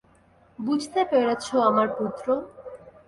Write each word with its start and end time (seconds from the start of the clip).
বুঝতে 0.59 1.01
পেরেছ, 1.05 1.45
আমার 1.69 1.87
পুত্র? 1.97 2.27